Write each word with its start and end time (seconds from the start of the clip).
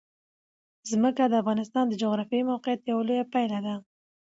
ځمکه 0.91 1.23
د 1.27 1.33
افغانستان 1.41 1.85
د 1.87 1.93
جغرافیایي 2.01 2.47
موقیعت 2.51 2.79
یوه 2.91 3.03
لویه 3.07 3.25
پایله 3.33 3.59
ده. 3.65 3.75